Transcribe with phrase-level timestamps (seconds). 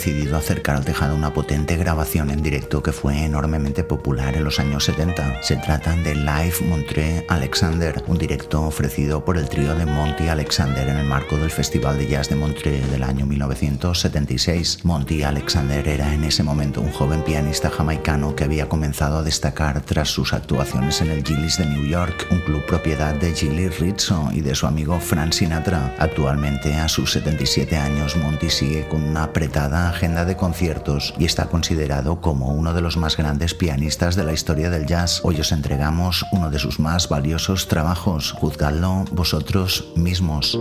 [0.00, 4.58] Decidido acercar al tejado una potente grabación en directo que fue enormemente popular en los
[4.58, 5.42] años 70.
[5.42, 10.88] Se trata de Live Montreux Alexander, un directo ofrecido por el trío de Monty Alexander
[10.88, 14.86] en el marco del Festival de Jazz de Montreux del año 1976.
[14.86, 19.82] Monty Alexander era en ese momento un joven pianista jamaicano que había comenzado a destacar
[19.82, 24.30] tras sus actuaciones en el Gillies de New York, un club propiedad de Gilly Rizzo
[24.32, 25.94] y de su amigo Frank Sinatra.
[25.98, 31.46] Actualmente, a sus 77 años, Monty sigue con una apretada agenda de conciertos y está
[31.46, 35.20] considerado como uno de los más grandes pianistas de la historia del jazz.
[35.22, 38.32] Hoy os entregamos uno de sus más valiosos trabajos.
[38.32, 40.58] Juzgadlo vosotros mismos.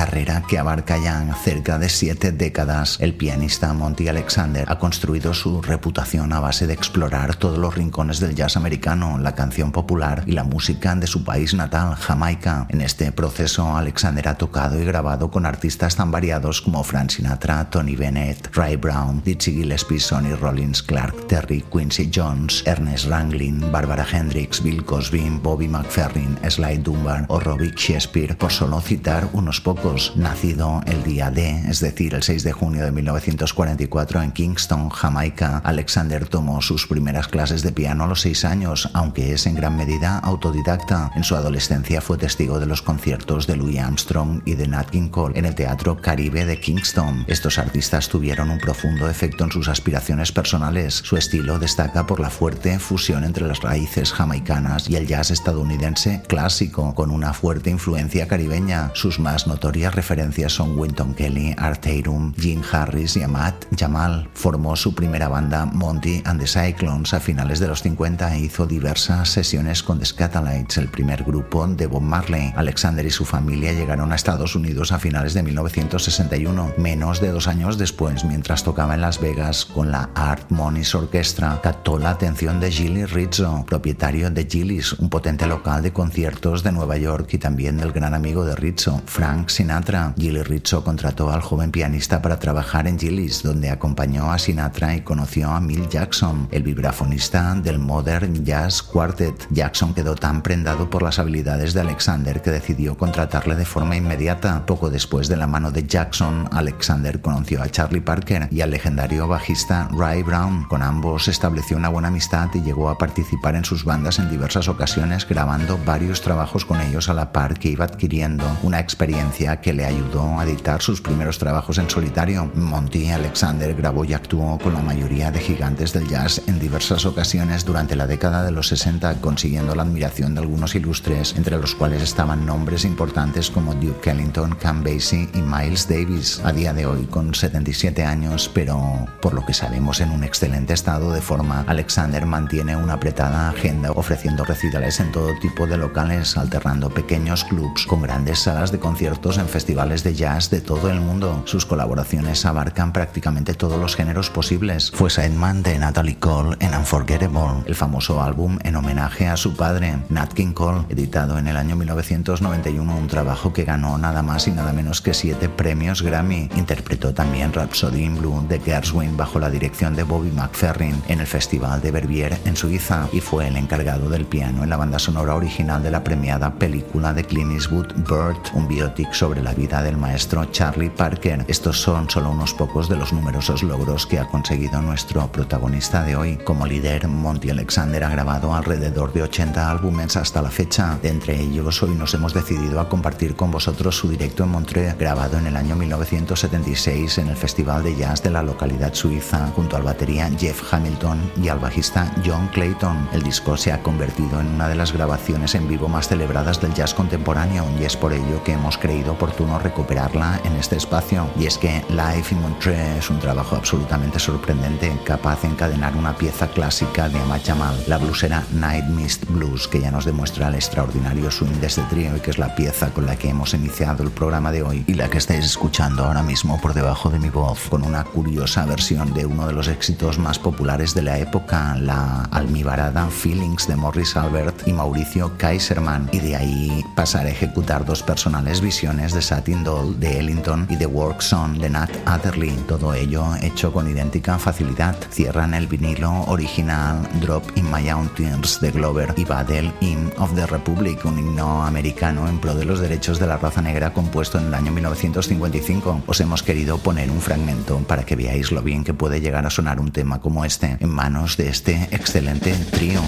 [0.00, 5.60] Carrera que abarca ya cerca de siete décadas, el pianista Monty Alexander ha construido su
[5.60, 10.32] reputación a base de explorar todos los rincones del jazz americano, la canción popular y
[10.32, 12.66] la música de su país natal, Jamaica.
[12.70, 17.68] En este proceso, Alexander ha tocado y grabado con artistas tan variados como Frank Sinatra,
[17.68, 24.06] Tony Bennett, Ray Brown, Dizzy Gillespie, Sonny Rollins, Clark Terry, Quincy Jones, Ernest Ranglin, Barbara
[24.10, 29.89] Hendricks, Bill Cosby, Bobby McFerrin, Sly Dunbar o Robbie Shakespeare, por solo citar unos pocos.
[30.14, 35.60] Nacido el día D, es decir, el 6 de junio de 1944 en Kingston, Jamaica,
[35.64, 39.76] Alexander tomó sus primeras clases de piano a los 6 años, aunque es en gran
[39.76, 41.10] medida autodidacta.
[41.16, 45.08] En su adolescencia fue testigo de los conciertos de Louis Armstrong y de Nat King
[45.08, 47.24] Cole en el Teatro Caribe de Kingston.
[47.26, 50.94] Estos artistas tuvieron un profundo efecto en sus aspiraciones personales.
[50.94, 56.22] Su estilo destaca por la fuerte fusión entre las raíces jamaicanas y el jazz estadounidense
[56.28, 58.92] clásico, con una fuerte influencia caribeña.
[58.94, 64.28] Sus más notorios notorias referencias son Winton Kelly, Art Tatum, Jim Harris y Ahmad Jamal.
[64.34, 68.66] Formó su primera banda Monty and the Cyclones a finales de los 50 e hizo
[68.66, 72.52] diversas sesiones con The Scatolites, el primer grupo de Bob Marley.
[72.56, 77.48] Alexander y su familia llegaron a Estados Unidos a finales de 1961, menos de dos
[77.48, 82.60] años después, mientras tocaba en Las Vegas con la Art Monies Orchestra, captó la atención
[82.60, 87.38] de Gilly Rizzo, propietario de Gilly's, un potente local de conciertos de Nueva York y
[87.38, 89.69] también del gran amigo de Rizzo, Frank Sinatra.
[90.16, 95.02] Gilly Rizzo contrató al joven pianista para trabajar en Gilly's, donde acompañó a Sinatra y
[95.02, 99.46] conoció a Mill Jackson, el vibrafonista del Modern Jazz Quartet.
[99.50, 104.66] Jackson quedó tan prendado por las habilidades de Alexander que decidió contratarle de forma inmediata.
[104.66, 109.28] Poco después de la mano de Jackson, Alexander conoció a Charlie Parker y al legendario
[109.28, 110.64] bajista Ray Brown.
[110.64, 114.68] Con ambos estableció una buena amistad y llegó a participar en sus bandas en diversas
[114.68, 119.72] ocasiones, grabando varios trabajos con ellos a la par que iba adquiriendo una experiencia que
[119.72, 122.50] le ayudó a editar sus primeros trabajos en solitario.
[122.54, 127.64] Monty Alexander grabó y actuó con la mayoría de gigantes del jazz en diversas ocasiones
[127.64, 132.02] durante la década de los 60, consiguiendo la admiración de algunos ilustres, entre los cuales
[132.02, 136.40] estaban nombres importantes como Duke Ellington, Cam Basie y Miles Davis.
[136.44, 140.74] A día de hoy, con 77 años, pero por lo que sabemos en un excelente
[140.74, 146.36] estado de forma, Alexander mantiene una apretada agenda ofreciendo recitales en todo tipo de locales,
[146.36, 151.00] alternando pequeños clubs con grandes salas de conciertos en festivales de jazz de todo el
[151.00, 151.42] mundo.
[151.44, 154.90] Sus colaboraciones abarcan prácticamente todos los géneros posibles.
[154.90, 159.98] Fue sideman de Natalie Cole en Unforgettable, el famoso álbum en homenaje a su padre,
[160.08, 164.52] Nat King Cole, editado en el año 1991, un trabajo que ganó nada más y
[164.52, 166.48] nada menos que siete premios Grammy.
[166.56, 171.26] Interpretó también Rhapsody in Blue de Gershwin bajo la dirección de Bobby McFerrin en el
[171.26, 175.34] Festival de Verbier en Suiza y fue el encargado del piano en la banda sonora
[175.34, 179.96] original de la premiada película de Clint Eastwood Bird, un biotic sobre la vida del
[179.96, 181.44] maestro Charlie Parker.
[181.46, 186.16] Estos son solo unos pocos de los numerosos logros que ha conseguido nuestro protagonista de
[186.16, 186.36] hoy.
[186.38, 190.98] Como líder, Monty Alexander ha grabado alrededor de 80 álbumes hasta la fecha.
[191.00, 194.98] De entre ellos, hoy nos hemos decidido a compartir con vosotros su directo en Montreux,
[194.98, 199.76] grabado en el año 1976 en el Festival de Jazz de la localidad suiza, junto
[199.76, 203.08] al batería Jeff Hamilton y al bajista John Clayton.
[203.12, 206.74] El disco se ha convertido en una de las grabaciones en vivo más celebradas del
[206.74, 211.28] jazz contemporáneo y es por ello que hemos creído oportuno recuperarla en este espacio.
[211.38, 216.16] Y es que Live in Montreux es un trabajo absolutamente sorprendente, capaz de encadenar una
[216.16, 220.54] pieza clásica de Ahmad Jamal, la blusera Night Mist Blues, que ya nos demuestra el
[220.54, 224.02] extraordinario swing de este trío y que es la pieza con la que hemos iniciado
[224.02, 227.28] el programa de hoy y la que estáis escuchando ahora mismo por debajo de mi
[227.28, 231.76] voz, con una curiosa versión de uno de los éxitos más populares de la época,
[231.76, 237.84] la almibarada Feelings de Morris Albert y Mauricio Kaiserman, y de ahí pasar a ejecutar
[237.84, 242.54] dos personales visiones de Satin Doll de Ellington y The Work Song de Nat Adderley,
[242.68, 244.96] todo ello hecho con idéntica facilidad.
[245.10, 250.46] Cierran el vinilo original Drop in My Mountains de Glover y Battle Hymn of the
[250.46, 254.46] Republic, un himno americano en pro de los derechos de la raza negra compuesto en
[254.46, 256.02] el año 1955.
[256.06, 259.50] Os hemos querido poner un fragmento para que veáis lo bien que puede llegar a
[259.50, 263.00] sonar un tema como este en manos de este excelente trío.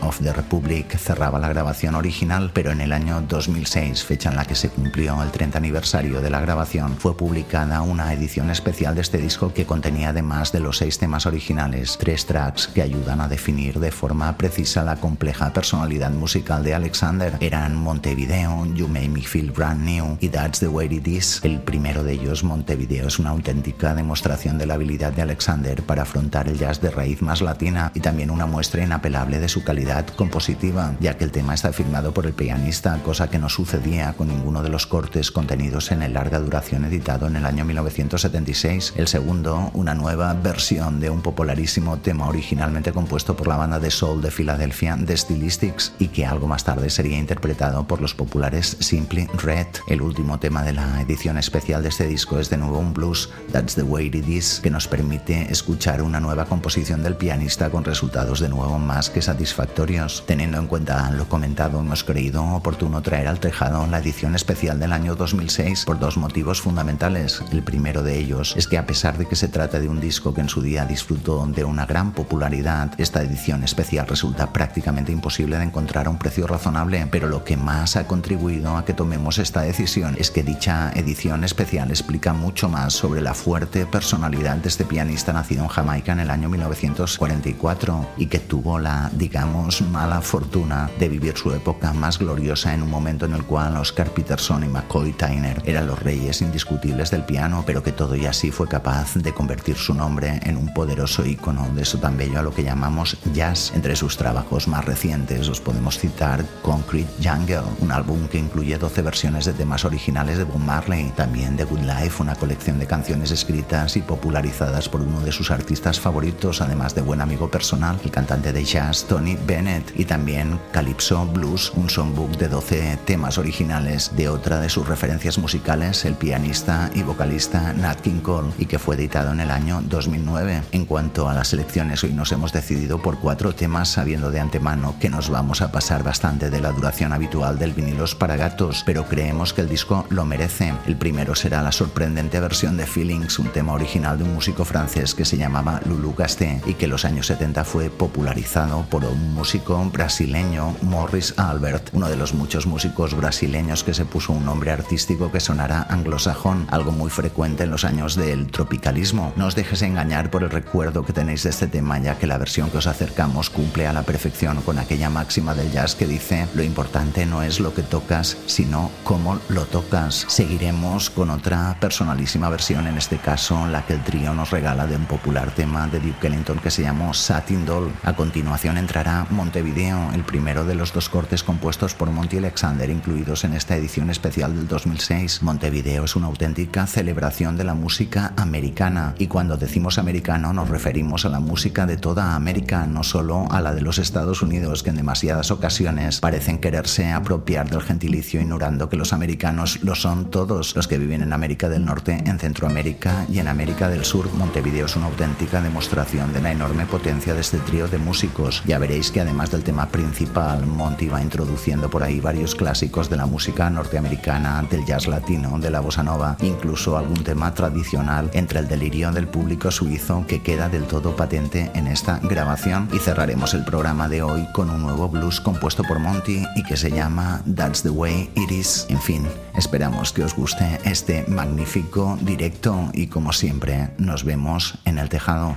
[0.00, 4.44] Of the Republic cerraba la grabación original, pero en el año 2006, fecha en la
[4.44, 9.02] que se cumplió el 30 aniversario de la grabación, fue publicada una edición especial de
[9.02, 13.28] este disco que contenía además de los seis temas originales, tres tracks que ayudan a
[13.28, 17.34] definir de forma precisa la compleja personalidad musical de Alexander.
[17.38, 21.40] Eran Montevideo, You Make Me Feel Brand New y That's the Way It Is.
[21.44, 26.02] El primero de ellos, Montevideo, es una auténtica demostración de la habilidad de Alexander para
[26.02, 30.06] afrontar el jazz de raíz más latina y también una muestra inapelable de su calidad
[30.08, 34.28] compositiva, ya que el tema está firmado por el pianista, cosa que no sucedía con
[34.28, 38.94] ninguno de los cortes contenidos en el larga duración editado en el año 1976.
[38.96, 43.90] El segundo, una nueva versión de un popularísimo tema originalmente compuesto por la banda de
[43.90, 48.76] soul de Filadelfia, The Stylistics, y que algo más tarde sería interpretado por los populares
[48.80, 49.66] Simply Red.
[49.88, 53.30] El último tema de la edición especial de este disco es de nuevo un blues,
[53.52, 57.84] That's the Way It Is, que nos permite escuchar una nueva composición del pianista con
[57.84, 60.24] resultados de nuevo más que satisfactorios.
[60.26, 64.92] Teniendo en cuenta lo comentado, hemos creído oportuno traer al tejado la edición especial del
[64.92, 67.42] año 2006 por dos motivos fundamentales.
[67.52, 70.32] El primero de ellos es que a pesar de que se trata de un disco
[70.32, 75.58] que en su día disfrutó de una gran popularidad, esta edición especial resulta prácticamente imposible
[75.58, 79.38] de encontrar a un precio razonable, pero lo que más ha contribuido a que tomemos
[79.38, 84.68] esta decisión es que dicha edición especial explica mucho más sobre la fuerte personalidad de
[84.68, 90.20] este pianista nacido en Jamaica en el año 1944 y que tuvo la, digamos, mala
[90.20, 94.64] fortuna de vivir su época más gloriosa en un momento en el cual Oscar Peterson
[94.64, 98.68] y McCoy Tyner eran los reyes indiscutibles del piano, pero que todo y así fue
[98.68, 102.52] capaz de convertir su nombre en un poderoso icono de eso tan bello a lo
[102.52, 103.72] que llamamos jazz.
[103.74, 109.02] Entre sus trabajos más recientes os podemos citar Concrete Jungle, un álbum que incluye 12
[109.02, 113.30] versiones de temas originales de Bob Marley, también The Good Life, una colección de canciones
[113.30, 118.10] escritas y popularizadas por uno de sus artistas favoritos, además de buen amigo personal, el
[118.10, 124.12] cantante de jazz Tony Bennett, y también Calypso Blues, un songbook de 12 temas originales
[124.16, 128.78] de otra de sus referencias musicales, el pianista y vocalista Nat King Cole, y que
[128.78, 130.62] fue editado en el año 2009.
[130.72, 134.96] En cuanto a las elecciones, hoy nos hemos decidido por cuatro temas, sabiendo de antemano
[135.00, 139.06] que nos vamos a pasar bastante de la duración habitual del vinilos para gatos, pero
[139.06, 140.74] creemos que el disco lo merece.
[140.86, 145.14] El primero será la sorprendente versión de Feelings, un tema original de un músico francés
[145.14, 149.34] que se llamaba Lulu Gasté y que en los años 70 fue popularizado por un
[149.34, 154.70] músico brasileño, Morris Albert, uno de los muchos músicos brasileños que se puso un nombre
[154.70, 159.32] artístico que sonará anglosajón, algo muy frecuente en los años del tropicalismo.
[159.36, 162.38] No os dejes engañar por el recuerdo que tenéis de este tema, ya que la
[162.38, 166.48] versión que os acercamos cumple a la perfección con aquella máxima del jazz que dice
[166.54, 170.24] lo importante no es lo que tocas, sino cómo lo tocas.
[170.28, 174.96] Seguiremos con otra personalísima versión, en este caso la que el trío nos regala de
[174.96, 177.92] un popular tema de Duke Ellington que se llamó Satin Doll.
[178.04, 183.42] A continuación entrará Montevideo, el primero de los dos cortes compuestos por Monty Alexander incluidos
[183.42, 185.42] en esta edición especial del 2006.
[185.42, 191.24] Montevideo es una auténtica celebración de la música americana y cuando decimos americano nos referimos
[191.24, 194.90] a la música de toda América, no solo a la de los Estados Unidos que
[194.90, 200.76] en demasiadas ocasiones parecen quererse apropiar del gentilicio ignorando que los americanos lo son todos
[200.76, 204.32] los que viven en América del Norte, en Centroamérica y en América del Sur.
[204.34, 208.62] Montevideo es una auténtica demostración de la enorme potencia de este trío de músicos.
[208.76, 213.16] Ya veréis que además del tema principal, Monty va introduciendo por ahí varios clásicos de
[213.16, 218.58] la música norteamericana, del jazz latino, de la bossa nova, incluso algún tema tradicional entre
[218.58, 222.90] el delirio del público suizo que queda del todo patente en esta grabación.
[222.92, 226.76] Y cerraremos el programa de hoy con un nuevo blues compuesto por Monty y que
[226.76, 228.84] se llama That's the Way It Is.
[228.90, 234.98] En fin, esperamos que os guste este magnífico directo y como siempre nos vemos en
[234.98, 235.56] el tejado.